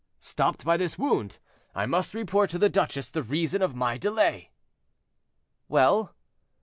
[0.19, 1.37] "Stopped by this wound,
[1.75, 4.49] I must report to the duchesse the reason of my delay."
[5.67, 6.15] "Well?"